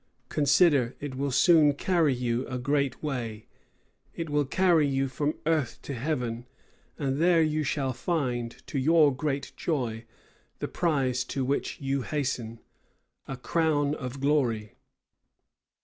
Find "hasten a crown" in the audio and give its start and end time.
12.01-13.93